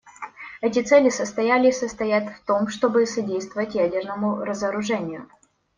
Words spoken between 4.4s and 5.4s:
разоружению.